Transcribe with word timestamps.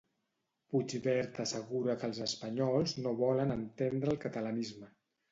Puigverd 0.75 1.41
assegura 1.43 1.95
que 2.03 2.07
els 2.11 2.21
espanyols 2.27 2.95
no 3.01 3.11
volen 3.19 3.57
entendre 3.57 4.11
el 4.15 4.19
catalanisme. 4.25 4.91